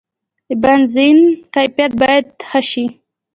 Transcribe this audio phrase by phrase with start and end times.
[0.49, 1.17] د بنزین
[1.53, 2.85] کیفیت باید ښه شي.